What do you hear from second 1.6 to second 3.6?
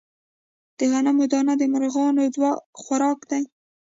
مرغانو خوراک دی.